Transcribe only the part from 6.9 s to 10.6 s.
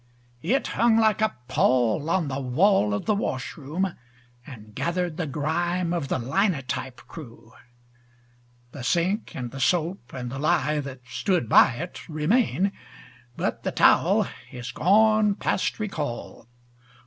crew. The sink and the soap and the